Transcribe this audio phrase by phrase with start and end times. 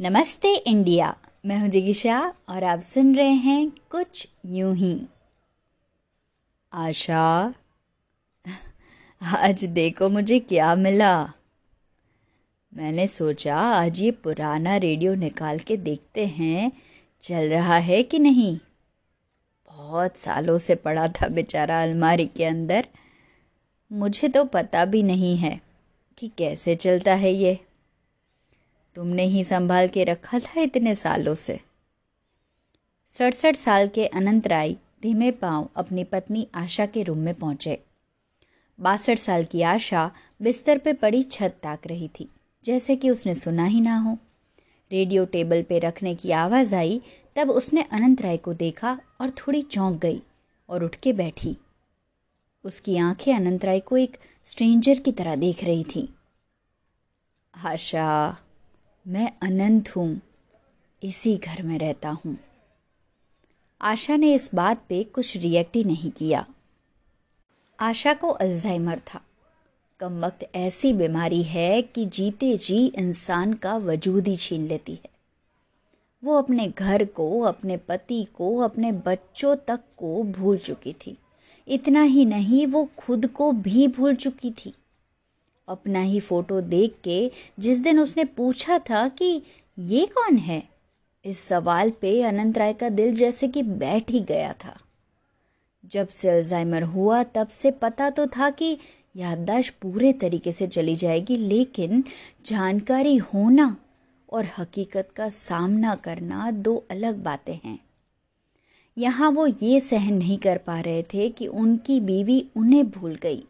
[0.00, 5.00] नमस्ते इंडिया। मैं हूँ जिगिशा और आप सुन रहे हैं कुछ यूँ ही।
[6.72, 7.54] आशा,
[9.22, 11.24] आज देखो मुझे क्या मिला।
[12.74, 16.72] मैंने सोचा, आज ये पुराना रेडियो निकाल के देखते हैं,
[17.20, 18.58] चल रहा है कि नहीं?
[19.66, 22.86] बहुत सालों से पड़ा था बेचारा अलमारी के अंदर।
[23.92, 25.60] मुझे तो पता भी नहीं है
[26.18, 27.65] कि कैसे चलता है ये।
[28.96, 31.58] तुमने ही संभाल के रखा था इतने सालों से।
[33.10, 34.72] सड़सठ साल के अनंत राय
[35.02, 37.78] धीमे पाँव अपनी पत्नी आशा के रूम में पहुँचे।
[38.78, 40.10] बासठ साल की आशा
[40.40, 42.28] बिस्तर पे पड़ी छत ताक रही थी,
[42.64, 44.16] जैसे कि उसने सुना ही ना हो।
[44.90, 47.00] रेडियो टेबल पे रखने की आवाज़ आई,
[47.36, 50.22] तब उसने अनंत राय को देखा और थोड़ी चौंक गई
[50.68, 51.56] और उठ के बैठी।
[52.64, 54.16] उसकी आँखें अनंत राय को एक
[54.46, 56.08] स्ट्रेंजर की तरह देख रही थी।
[57.54, 58.36] आशा
[59.08, 60.20] मैं अनंत हूँ,
[61.02, 62.38] इसी घर में रहता हूँ।
[63.80, 66.46] आशा ने इस बात पे कुछ रिएक्ट ही नहीं किया।
[67.80, 69.20] आशा को अल्जाइमर था।
[70.00, 75.08] कम वक्त ऐसी बीमारी है कि जीते जी इंसान का वजूद ही छीन लेती है।
[76.24, 81.18] वो अपने घर को, अपने पति को, अपने बच्चों तक को भूल चुकी थी।
[81.68, 84.74] इतना ही नहीं, वो खुद को भी भूल चुकी थी।
[85.68, 89.42] अपना ही फ़ोटो देख के जिस दिन उसने पूछा था कि
[89.78, 90.62] ये कौन है,
[91.24, 94.76] इस सवाल पे अनंत राय का दिल जैसे कि बैठ ही गया था।
[95.84, 98.76] जब से अल्जाइमर हुआ तब से पता तो था कि
[99.16, 102.04] याददाश्त पूरे तरीके से चली जाएगी, लेकिन
[102.46, 103.76] जानकारी होना
[104.28, 107.78] और हकीकत का सामना करना दो अलग बातें हैं।
[108.96, 113.42] यहाँ वो ये सहन नहीं कर पा रहे थे कि उनकी बीवी उन्हें भूल गई।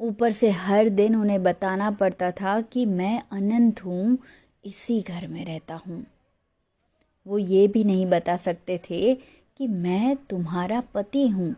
[0.00, 4.18] ऊपर से हर दिन उन्हें बताना पड़ता था कि मैं अनंत हूँ,
[4.64, 6.04] इसी घर में रहता हूँ।
[7.26, 9.14] वो ये भी नहीं बता सकते थे
[9.56, 11.54] कि मैं तुम्हारा पति हूँ।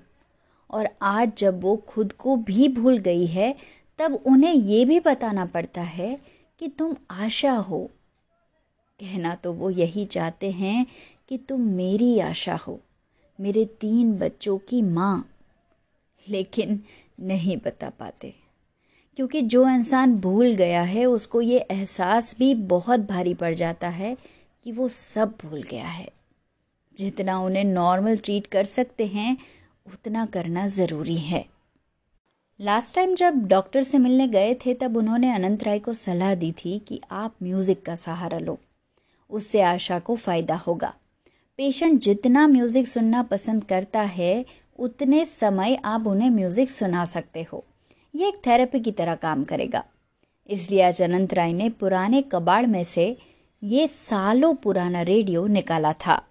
[0.71, 3.55] और आज जब वो खुद को भी भूल गई है,
[3.99, 6.19] तब उन्हें ये भी बताना पड़ता है
[6.61, 7.91] कि तुम आशा हो।
[9.01, 10.87] कहना तो वो यही चाहते हैं
[11.29, 12.81] कि तुम मेरी आशा हो,
[13.41, 15.29] मेरे तीन बच्चों की माँ।
[16.29, 16.81] लेकिन
[17.21, 18.35] नहीं बता पाते।
[19.17, 24.17] क्योंकि जो इंसान भूल गया है, उसको ये एहसास भी बहुत भारी पड़ जाता है
[24.65, 26.09] कि वो सब भूल गया है।
[26.97, 29.39] जितना उन्हें नॉर्मल ट्रीट कर सकते हैं,
[29.87, 31.47] उतना करना ज़रूरी है।
[32.61, 36.53] लास्ट टाइम जब डॉक्टर से मिलने गए थे, तब उन्होंने अनंत राय को सलाह दी
[36.53, 38.59] थी कि आप म्यूज़िक का सहारा लो।
[39.31, 40.95] उससे आशा को फ़ायदा होगा।
[41.57, 44.45] पेशेंट जितना म्यूज़िक सुनना पसंद करता है
[44.81, 47.65] उतने समय आप उन्हें म्यूज़िक सुना सकते हो।
[48.15, 49.85] ये एक थेरेपी की तरह काम करेगा।
[50.49, 53.17] इसलिए आज अनंत राय ने पुराने कबाड़ में से
[53.63, 56.23] ये सालों पुराना रेडियो निकाला था।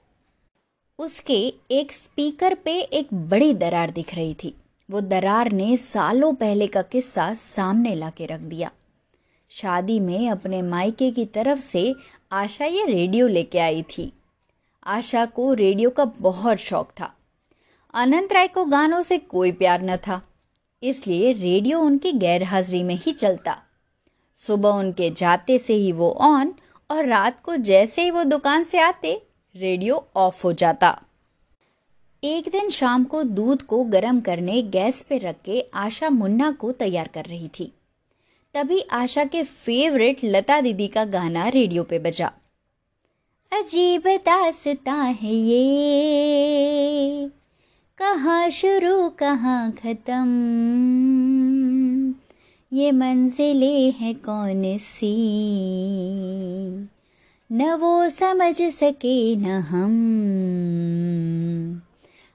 [1.00, 4.54] उसके एक स्पीकर पे एक बड़ी दरार दिख रही थी।
[4.90, 8.72] वो दरार ने सालों पहले का किस्सा सामने ला के रख दिया।
[9.52, 11.96] शादी में अपने मायके की तरफ़ से
[12.32, 14.12] आशा ये रेडियो लेके आई थी।
[14.86, 17.14] आशा को रेडियो का बहुत शौक था।
[17.94, 20.22] अनंत राय को गानों से कोई प्यार न था,
[20.84, 23.56] इसलिए रेडियो उनकी गैर हाजिरी में ही चलता।
[24.38, 26.54] सुबह उनके जाते से ही वो ऑन
[26.90, 29.22] और रात को जैसे ही वो दुकान से आते,
[29.56, 31.02] रेडियो ऑफ़ हो जाता।
[32.24, 36.72] एक दिन शाम को दूध को गर्म करने गैस पे रख के आशा मुन्ना को
[36.72, 37.72] तैयार कर रही थी।
[38.56, 42.32] तभी आशा के फेवरेट लता दीदी का गाना रेडियो पे बजा।
[43.52, 47.30] अजीब दासता है ये।
[48.02, 50.26] कहाँ, शुरू कहाँ ख़त्म?
[52.74, 55.12] ये मंजिलें हैं कौन सी?
[57.52, 60.12] न वो समझ सके न हम।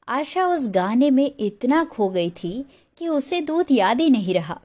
[0.09, 2.65] आशा उस गाने में इतना खो गई थी
[2.99, 4.61] कि उसे दूध याद ही नहीं रहा।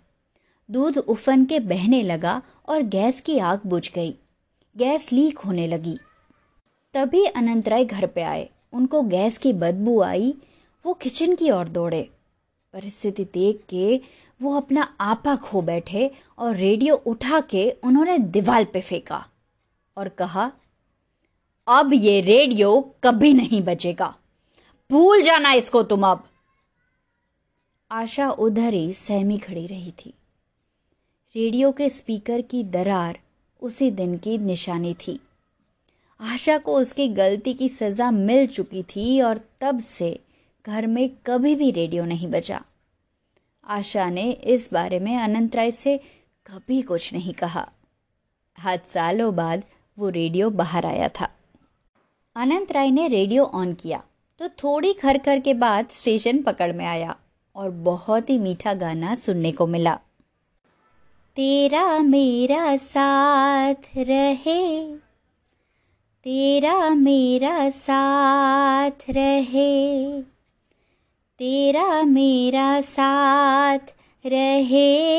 [0.71, 4.15] दूध उफन के बहने लगा और गैस की आग बुझ गई।
[4.77, 5.97] गैस लीक होने लगी।
[6.93, 10.33] तभी अनंत राय घर पे आए। उनको गैस की बदबू आई,
[10.85, 12.01] वो किचन की ओर दौड़े।
[12.73, 13.99] परिस्थिति देख के
[14.41, 19.25] वो अपना आपा खो बैठे और रेडियो उठा के उन्होंने दीवार पे फेंका
[19.97, 20.51] और कहा,
[21.67, 24.13] अब ये रेडियो कभी नहीं बचेगा
[24.89, 26.27] भूल जाना इसको तुम अब।
[27.91, 30.13] आशा उधर ही सहमी खड़ी रही थी।
[31.35, 33.19] रेडियो के स्पीकर की दरार
[33.61, 35.19] उसी दिन की निशानी थी।
[36.19, 40.19] आशा को उसकी गलती की सज़ा मिल चुकी थी और तब से
[40.65, 42.61] घर में कभी भी रेडियो नहीं बजा।
[43.67, 45.97] आशा ने इस बारे में अनंत राय से
[46.45, 47.67] कभी कुछ नहीं कहा।
[48.57, 49.63] आज सालों बाद
[49.97, 51.29] वो रेडियो बाहर आया था।
[52.35, 54.01] अनंत राय ने रेडियो ऑन किया
[54.39, 57.15] तो थोड़ी खर खर के बाद स्टेशन पकड़ में आया
[57.55, 59.99] और बहुत ही मीठा गाना सुनने को मिला।
[61.37, 64.85] तेरा मेरा साथ रहे।
[66.23, 70.21] तेरा मेरा साथ रहे।
[71.39, 73.93] तेरा मेरा साथ
[74.25, 75.17] रहे।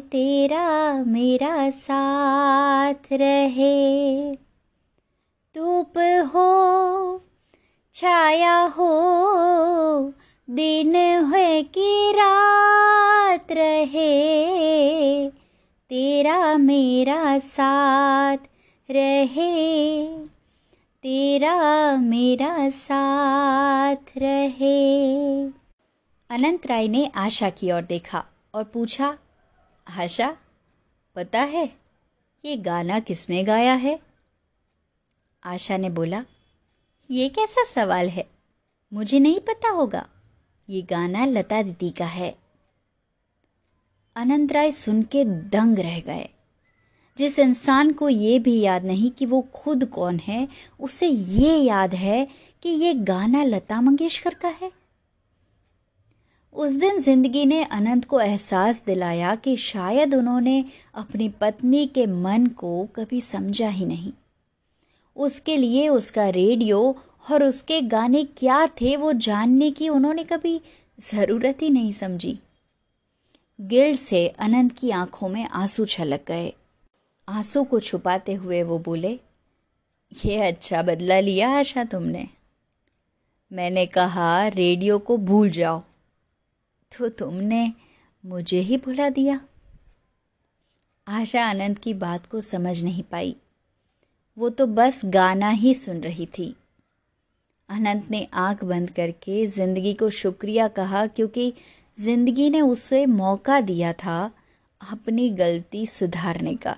[0.00, 4.32] तेरा मेरा साथ रहे।
[5.56, 5.98] धूप
[6.34, 7.20] हो,
[7.94, 8.92] छाया हो,
[10.50, 10.96] दिन
[11.34, 12.12] है कि
[16.20, 18.36] तेरा मेरा साथ
[18.90, 20.06] रहे,
[21.02, 25.44] तेरा मेरा साथ रहे।
[26.30, 28.24] अनंत राय ने आशा की ओर देखा
[28.54, 29.18] और पूछा,
[29.98, 30.36] आशा,
[31.16, 31.72] पता है
[32.44, 34.00] ये गाना किसने गाया है?
[35.44, 36.24] आशा ने बोला,
[37.10, 38.30] ये कैसा सवाल है?
[38.92, 40.08] मुझे नहीं पता होगा।
[40.68, 42.39] ये गाना लता दीदी का है।
[44.16, 46.28] अनंत राय सुन के दंग रह गए।
[47.16, 50.48] जिस इंसान को ये भी याद नहीं कि वो खुद कौन है,
[50.80, 52.26] उसे ये याद है
[52.62, 54.70] कि ये गाना लता मंगेशकर का है।
[56.54, 60.64] उस दिन ज़िंदगी ने अनंत को एहसास दिलाया कि शायद उन्होंने
[60.94, 64.12] अपनी पत्नी के मन को कभी समझा ही नहीं।
[65.16, 66.96] उसके लिए उसका रेडियो
[67.30, 70.60] और उसके गाने क्या थे वो जानने की उन्होंने कभी
[70.98, 72.38] ज़रूरत ही नहीं समझी।
[73.60, 76.52] गिल्ड से अनंत की आँखों में आँसू छलक गए।
[77.28, 79.20] आँसू को छुपाते हुए वो बोले,
[80.12, 82.26] ये अच्छा बदला लिया आशा तुमने।
[83.52, 85.82] मैंने कहा, रेडियो को भूल जाओ।
[86.92, 87.72] तो तुमने
[88.24, 89.40] मुझे ही भुला दिया।
[91.06, 93.36] आशा अनंत की बात को समझ नहीं पाई।
[94.36, 96.54] वो तो बस गाना ही सुन रही थी।
[97.68, 101.52] अनंत ने आँख बंद करके ज़िंदगी को शुक्रिया कहा, क्योंकि
[101.96, 104.18] ज़िंदगी ने उसे मौका दिया था
[104.80, 106.76] अपनी गलती सुधारने का।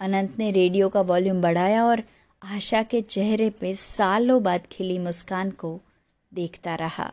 [0.00, 2.02] अनंत ने रेडियो का वॉल्यूम बढ़ाया और
[2.42, 5.78] आशा के चेहरे पे सालों बाद खिली मुस्कान को
[6.32, 7.10] देखता रहा।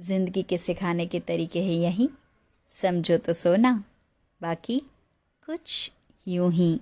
[0.00, 2.08] ज़िंदगी के सिखाने के तरीके हैं यही।
[2.70, 3.72] समझो तो सोना,
[4.40, 4.78] बाकी
[5.46, 5.90] कुछ
[6.26, 6.80] यूँ ही।